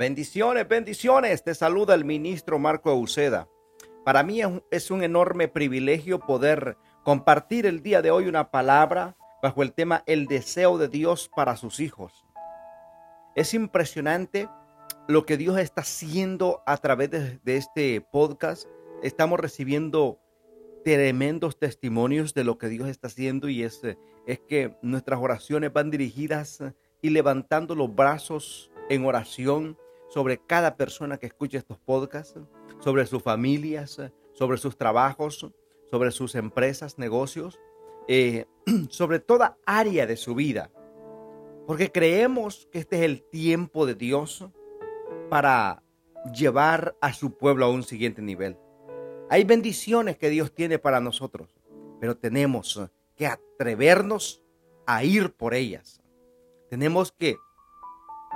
[0.00, 1.44] Bendiciones, bendiciones.
[1.44, 3.50] Te saluda el ministro Marco Euseda.
[4.02, 9.62] Para mí es un enorme privilegio poder compartir el día de hoy una palabra bajo
[9.62, 12.24] el tema El deseo de Dios para sus hijos.
[13.36, 14.48] Es impresionante
[15.06, 18.66] lo que Dios está haciendo a través de, este podcast.
[19.02, 20.18] Estamos recibiendo
[20.82, 23.82] tremendos testimonios de lo que Dios está haciendo y es,
[24.26, 26.64] es que nuestras oraciones van dirigidas
[27.02, 29.76] y levantando los brazos en oración
[30.10, 32.38] sobre cada persona que escuche estos podcasts,
[32.80, 35.50] sobre sus familias, sobre sus trabajos,
[35.90, 37.58] sobre sus empresas, negocios,
[38.08, 38.46] eh,
[38.90, 40.70] sobre toda área de su vida.
[41.66, 44.46] Porque creemos que este es el tiempo de Dios
[45.28, 45.82] para
[46.34, 48.58] llevar a su pueblo a un siguiente nivel.
[49.30, 51.54] Hay bendiciones que Dios tiene para nosotros,
[52.00, 52.80] pero tenemos
[53.14, 54.42] que atrevernos
[54.86, 56.02] a ir por ellas.
[56.68, 57.36] Tenemos que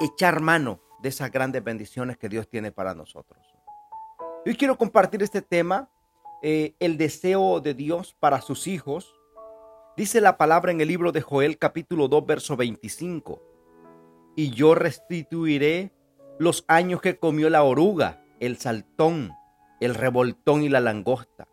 [0.00, 3.40] echar mano de esas grandes bendiciones que Dios tiene para nosotros.
[4.44, 5.90] Hoy quiero compartir este tema,
[6.42, 9.14] eh, el deseo de Dios para sus hijos.
[9.96, 13.42] Dice la palabra en el libro de Joel capítulo 2, verso 25.
[14.36, 15.92] Y yo restituiré
[16.38, 19.32] los años que comió la oruga, el saltón,
[19.80, 21.48] el revoltón y la langosta,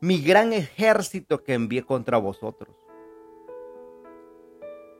[0.00, 2.74] mi gran ejército que envié contra vosotros.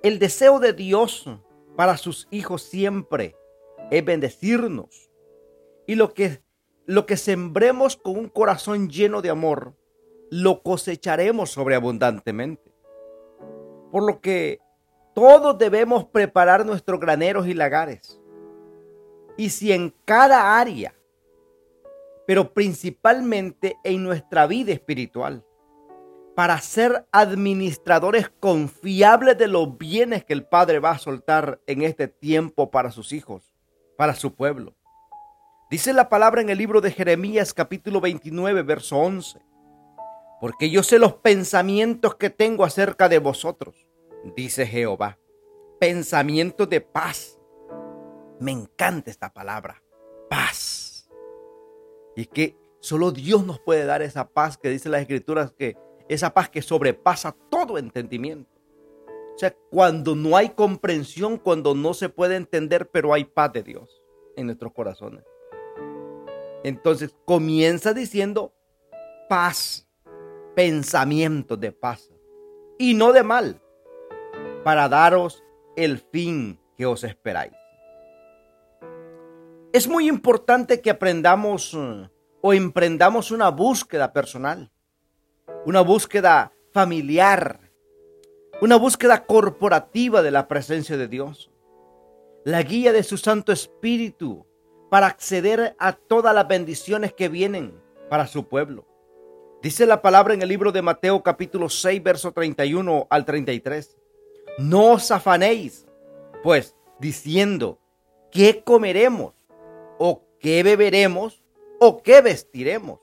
[0.03, 1.29] El deseo de Dios
[1.77, 3.37] para sus hijos siempre
[3.93, 5.11] es bendecirnos.
[5.87, 6.43] Y lo que,
[6.87, 9.77] lo que sembremos con un corazón lleno de amor,
[10.31, 12.73] lo cosecharemos sobreabundantemente.
[13.91, 14.61] Por lo que
[15.15, 18.19] todos debemos preparar nuestros graneros y lagares.
[19.37, 20.95] Y si en cada área,
[22.27, 25.45] pero principalmente en nuestra vida espiritual,
[26.35, 32.09] para ser administradores confiables de los bienes que el Padre va a soltar en este
[32.09, 33.52] tiempo para sus hijos,
[33.97, 34.75] para su pueblo.
[35.71, 39.41] Dice la palabra en el libro de Jeremías capítulo 29, verso 11.
[40.41, 43.87] Porque yo sé los pensamientos que tengo acerca de vosotros,
[44.37, 45.19] dice Jehová.
[45.81, 47.39] Pensamientos de paz.
[48.39, 49.83] Me encanta esta palabra,
[50.29, 51.09] paz.
[52.17, 55.77] Y que solo Dios nos puede dar esa paz que dice las escrituras que
[56.09, 58.51] esa paz que sobrepasa todo entendimiento.
[59.43, 64.01] Sea, cuando no hay comprensión, cuando no se puede entender, pero hay paz de Dios
[64.37, 65.25] en nuestros corazones.
[66.63, 68.55] Entonces comienza diciendo
[69.29, 69.89] paz,
[70.55, 72.13] pensamientos de paz
[72.79, 73.61] y no de mal,
[74.63, 75.43] para daros
[75.75, 77.53] el fin que os esperáis.
[79.73, 81.77] Es muy importante que aprendamos
[82.43, 84.71] o emprendamos una búsqueda personal
[85.65, 87.62] una búsqueda familiar,
[88.63, 91.51] una búsqueda corporativa de la presencia de Dios,
[92.45, 94.47] la guía de su Santo Espíritu
[94.89, 97.75] para acceder a todas las bendiciones que vienen
[98.09, 98.87] para su pueblo.
[99.63, 103.97] Dice la palabra en el libro de Mateo capítulo 6, verso 31 al 33.
[104.59, 105.89] No os afanéis,
[106.45, 107.81] pues, diciendo,
[108.31, 109.35] ¿qué comeremos?
[109.99, 111.43] ¿O qué beberemos?
[111.81, 113.01] ¿O qué vestiremos?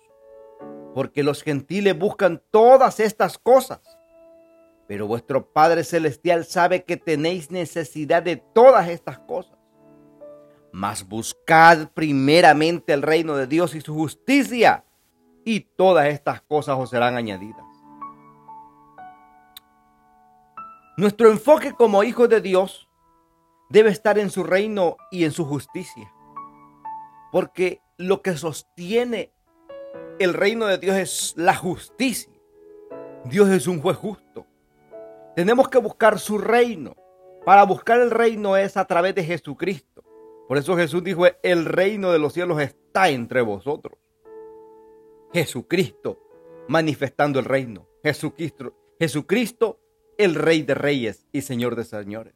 [0.93, 3.98] porque los gentiles buscan todas estas cosas.
[4.89, 9.55] Pero vuestro Padre Celestial sabe que tenéis necesidad de todas estas cosas.
[10.71, 14.83] Mas buscad primeramente el reino de Dios y su justicia,
[15.45, 17.63] y todas estas cosas os serán añadidas.
[20.97, 22.89] Nuestro enfoque como hijos de Dios
[23.69, 26.11] debe estar en su reino y en su justicia.
[27.31, 29.31] Porque lo que sostiene
[30.17, 32.33] el reino de Dios es la justicia.
[33.25, 34.48] Dios es un juez justo.
[35.35, 36.95] Tenemos que buscar su reino.
[37.45, 40.03] Para buscar el reino es a través de Jesucristo.
[40.47, 43.97] Por eso Jesús dijo, el reino de los cielos está entre vosotros.
[45.33, 46.19] Jesucristo
[46.67, 47.87] manifestando el reino.
[48.03, 49.79] Jesucristo, Jesucristo,
[50.17, 52.33] el rey de reyes y señor de señores.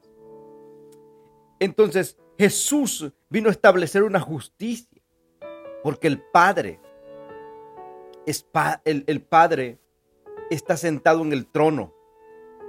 [1.60, 5.02] Entonces Jesús vino a establecer una justicia
[5.84, 6.80] porque el Padre
[8.86, 9.80] el, el Padre
[10.50, 11.94] está sentado en el trono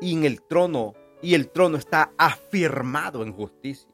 [0.00, 3.88] y en el trono y el trono está afirmado en justicia.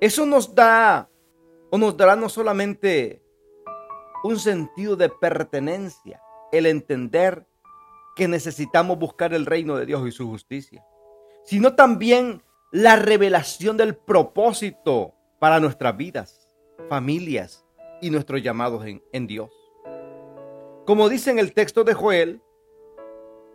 [0.00, 1.08] Eso nos da
[1.70, 3.22] o nos dará no solamente
[4.22, 6.20] un sentido de pertenencia,
[6.52, 7.46] el entender
[8.16, 10.84] que necesitamos buscar el reino de Dios y su justicia,
[11.44, 12.42] sino también
[12.72, 16.54] la revelación del propósito para nuestras vidas,
[16.88, 17.64] familias
[18.02, 19.50] y nuestros llamados en, en Dios.
[20.86, 22.42] Como dice en el texto de Joel,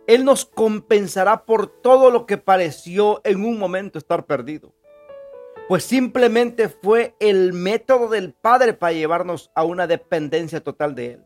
[0.06, 4.72] Él nos compensará por todo lo que pareció en un momento estar perdido.
[5.68, 11.24] pues simplemente fue el método del Padre para llevarnos a una dependencia total de Él.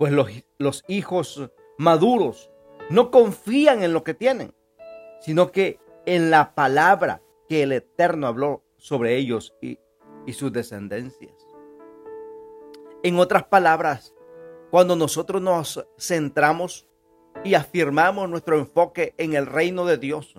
[0.00, 0.28] Pues los,
[0.58, 1.48] los hijos
[1.78, 2.50] maduros
[2.90, 4.52] no confían en lo que tienen,
[5.20, 9.78] sino que en la palabra que el Eterno habló sobre ellos y,
[10.26, 11.34] y sus descendencias.
[13.04, 14.12] En otras palabras,
[14.72, 16.88] cuando nosotros nos centramos
[17.44, 20.34] y afirmamos nuestro enfoque en el reino de Dios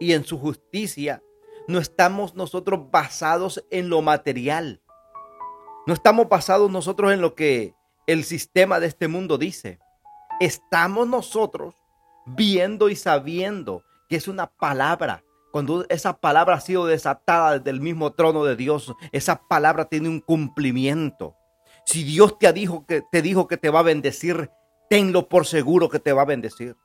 [0.00, 1.22] y en su justicia,
[1.68, 4.82] no estamos nosotros basados en lo material.
[5.86, 7.74] No estamos basados nosotros en lo que
[8.06, 9.78] el sistema de este mundo dice.
[10.40, 11.74] Estamos nosotros
[12.26, 15.24] viendo y sabiendo que es una palabra.
[15.52, 20.08] Cuando esa palabra ha sido desatada desde el mismo trono de Dios, esa palabra tiene
[20.08, 21.36] un cumplimiento.
[21.84, 24.50] Si Dios te dijo que te dijo que te va a bendecir,
[24.88, 26.76] tenlo por seguro que te va a bendecir.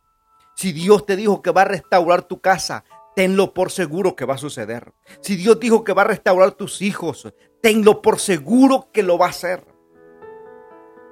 [0.55, 2.83] Si Dios te dijo que va a restaurar tu casa,
[3.15, 4.93] tenlo por seguro que va a suceder.
[5.21, 9.27] Si Dios dijo que va a restaurar tus hijos, tenlo por seguro que lo va
[9.27, 9.63] a hacer.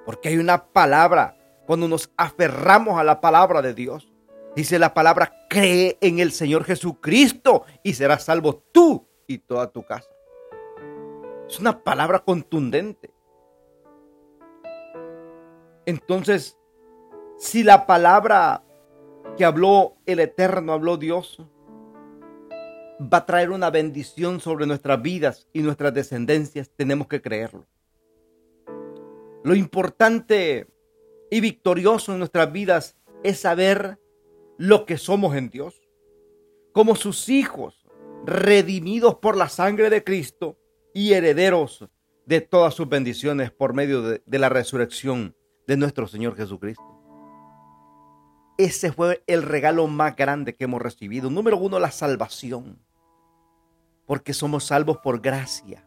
[0.05, 4.11] Porque hay una palabra, cuando nos aferramos a la palabra de Dios,
[4.55, 9.83] dice la palabra, cree en el Señor Jesucristo y serás salvo tú y toda tu
[9.83, 10.09] casa.
[11.47, 13.11] Es una palabra contundente.
[15.85, 16.57] Entonces,
[17.37, 18.63] si la palabra
[19.37, 21.41] que habló el Eterno, habló Dios,
[23.01, 27.65] va a traer una bendición sobre nuestras vidas y nuestras descendencias, tenemos que creerlo.
[29.43, 30.67] Lo importante
[31.29, 33.99] y victorioso en nuestras vidas es saber
[34.57, 35.81] lo que somos en Dios.
[36.71, 37.85] Como sus hijos,
[38.25, 40.57] redimidos por la sangre de Cristo
[40.93, 41.85] y herederos
[42.25, 45.35] de todas sus bendiciones por medio de, de la resurrección
[45.67, 46.94] de nuestro Señor Jesucristo.
[48.57, 51.29] Ese fue el regalo más grande que hemos recibido.
[51.29, 52.79] Número uno, la salvación.
[54.05, 55.85] Porque somos salvos por gracia.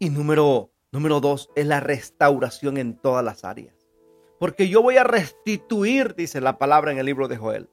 [0.00, 3.74] Y número, número dos, es la restauración en todas las áreas.
[4.40, 7.68] Porque yo voy a restituir, dice la palabra en el libro de Joel.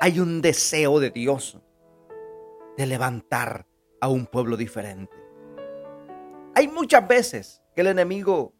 [0.00, 1.58] Hay un deseo de Dios
[2.76, 3.66] de levantar
[4.00, 5.14] a un pueblo diferente.
[6.54, 8.54] Hay muchas veces que el enemigo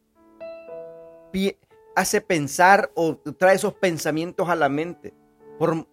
[1.96, 5.14] hace pensar o trae esos pensamientos a la mente
[5.58, 5.86] por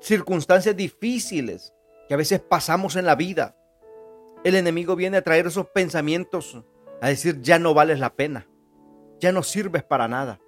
[0.00, 1.74] circunstancias difíciles
[2.08, 3.56] que a veces pasamos en la vida.
[4.44, 6.62] El enemigo viene a traer esos pensamientos
[7.00, 8.46] a decir, ya no vales la pena,
[9.20, 10.40] ya no sirves para nada,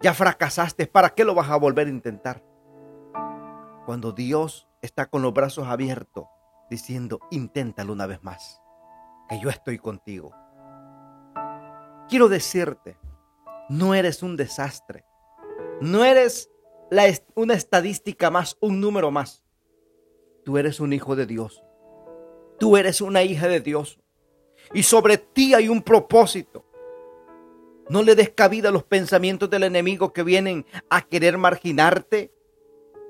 [0.00, 2.42] ya fracasaste, ¿para qué lo vas a volver a intentar?
[3.86, 6.26] Cuando Dios está con los brazos abiertos
[6.70, 8.60] diciendo, inténtalo una vez más,
[9.28, 10.34] que yo estoy contigo.
[12.08, 12.98] Quiero decirte,
[13.68, 15.04] no eres un desastre.
[15.80, 16.50] No eres
[17.34, 19.44] una estadística más, un número más.
[20.44, 21.62] Tú eres un hijo de Dios.
[22.58, 24.00] Tú eres una hija de Dios.
[24.72, 26.64] Y sobre ti hay un propósito.
[27.88, 32.32] No le des cabida a los pensamientos del enemigo que vienen a querer marginarte,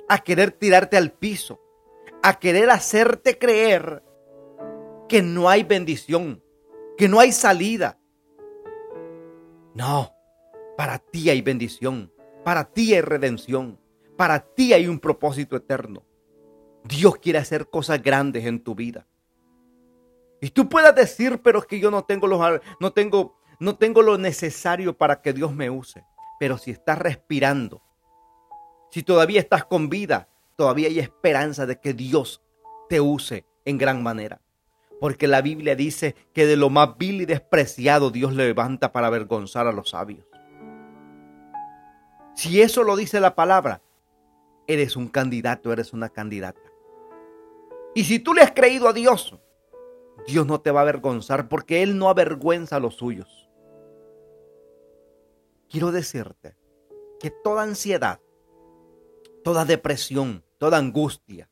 [0.08, 1.60] a querer tirarte al piso,
[2.22, 4.04] a querer hacerte creer
[5.08, 6.42] que no hay bendición,
[6.96, 7.98] que no hay salida,
[9.74, 10.17] no,
[10.78, 12.12] para ti hay bendición,
[12.44, 13.80] para ti hay redención,
[14.16, 16.04] para ti hay un propósito eterno.
[16.84, 19.04] Dios quiere hacer cosas grandes en tu vida.
[20.40, 24.02] Y tú puedas decir, pero es que yo no tengo los no tengo no tengo
[24.02, 26.04] lo necesario para que Dios me use.
[26.38, 27.82] Pero si estás respirando,
[28.92, 32.40] si todavía estás con vida, todavía hay esperanza de que Dios
[32.88, 34.40] te use en gran manera.
[35.00, 39.66] Porque la Biblia dice que de lo más vil y despreciado Dios levanta para avergonzar
[39.66, 40.27] a los sabios.
[42.38, 43.82] Si eso lo dice la palabra,
[44.68, 46.72] eres un candidato, eres una candidata.
[47.96, 49.36] Y si tú le has creído a Dios,
[50.24, 53.50] Dios no te va a avergonzar porque Él no avergüenza a los suyos.
[55.68, 56.56] Quiero decirte
[57.18, 58.20] que toda ansiedad,
[59.42, 61.50] toda depresión, toda angustia,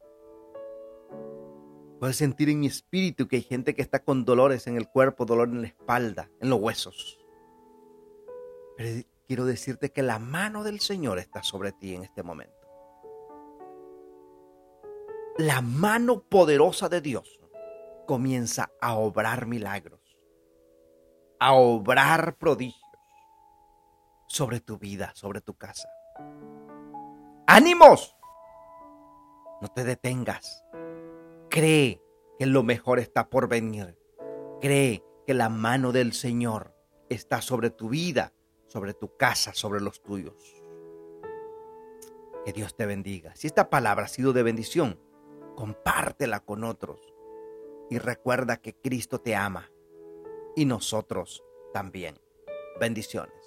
[1.99, 5.25] Puedes sentir en mi espíritu que hay gente que está con dolores en el cuerpo,
[5.25, 7.19] dolor en la espalda, en los huesos.
[8.76, 12.54] Pero quiero decirte que la mano del Señor está sobre ti en este momento.
[15.38, 17.40] La mano poderosa de Dios
[18.06, 20.00] comienza a obrar milagros,
[21.38, 22.83] a obrar prodigios
[24.28, 25.88] sobre tu vida, sobre tu casa.
[27.47, 28.16] ¡Ánimos!
[29.61, 30.64] No te detengas.
[31.49, 32.02] Cree
[32.38, 33.99] que lo mejor está por venir.
[34.61, 36.75] Cree que la mano del Señor
[37.09, 38.33] está sobre tu vida,
[38.66, 40.62] sobre tu casa, sobre los tuyos.
[42.44, 43.35] Que Dios te bendiga.
[43.35, 45.00] Si esta palabra ha sido de bendición,
[45.56, 47.00] compártela con otros.
[47.90, 49.70] Y recuerda que Cristo te ama
[50.54, 52.18] y nosotros también.
[52.80, 53.46] Bendiciones.